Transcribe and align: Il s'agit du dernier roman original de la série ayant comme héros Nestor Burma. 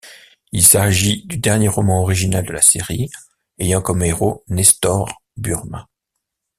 Il 0.51 0.65
s'agit 0.65 1.27
du 1.27 1.37
dernier 1.37 1.67
roman 1.67 2.01
original 2.01 2.43
de 2.43 2.51
la 2.53 2.63
série 2.63 3.11
ayant 3.59 3.83
comme 3.83 4.01
héros 4.01 4.43
Nestor 4.47 5.21
Burma. 5.37 5.89